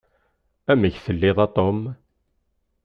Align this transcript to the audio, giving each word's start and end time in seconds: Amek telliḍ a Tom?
Amek 0.71 0.95
telliḍ 1.05 1.37
a 1.45 1.47
Tom? 1.55 1.79